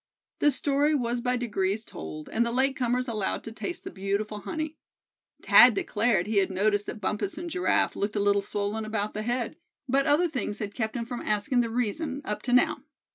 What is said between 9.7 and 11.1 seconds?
but other things had kept him